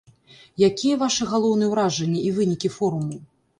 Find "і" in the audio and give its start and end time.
2.27-2.35